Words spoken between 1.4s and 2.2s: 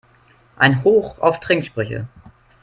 Trinksprüche!